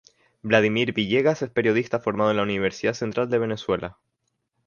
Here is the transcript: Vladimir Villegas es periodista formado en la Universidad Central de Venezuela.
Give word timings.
Vladimir 0.41 0.95
Villegas 0.95 1.43
es 1.43 1.51
periodista 1.51 1.99
formado 1.99 2.31
en 2.31 2.37
la 2.37 2.41
Universidad 2.43 2.95
Central 2.95 3.29
de 3.29 3.37
Venezuela. 3.37 3.99